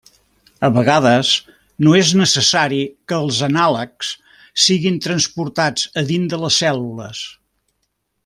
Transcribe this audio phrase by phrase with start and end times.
[0.67, 1.33] A vegades,
[1.87, 2.79] no és necessari
[3.11, 4.09] que els anàlegs
[4.65, 7.23] siguin transportats a dins de les cèl·lules.